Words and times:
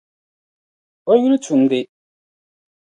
O 1.11 1.13
yuli 1.21 1.37
Tunde 1.45 1.79